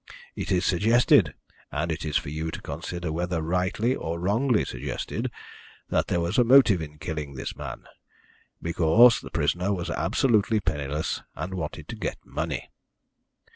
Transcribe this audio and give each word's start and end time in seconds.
It 0.35 0.51
is 0.51 0.65
suggested, 0.65 1.35
and 1.71 1.91
it 1.91 2.03
is 2.05 2.17
for 2.17 2.29
you 2.29 2.49
to 2.49 2.61
consider 2.63 3.11
whether 3.11 3.39
rightly 3.43 3.93
or 3.95 4.19
wrongly 4.19 4.65
suggested, 4.65 5.29
that 5.89 6.07
there 6.07 6.19
was 6.19 6.39
a 6.39 6.43
motive 6.43 6.81
in 6.81 6.97
killing 6.97 7.35
this 7.35 7.55
man, 7.55 7.83
because 8.63 9.19
the 9.19 9.29
prisoner 9.29 9.71
was 9.75 9.91
absolutely 9.91 10.59
penniless 10.59 11.21
and 11.35 11.53
wanted 11.53 11.87
to 11.89 11.95
get 11.95 12.17
money." 12.25 12.71